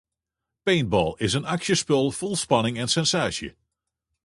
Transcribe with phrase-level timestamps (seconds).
[0.65, 3.49] Paintball is in aksjespul fol spanning en sensaasje.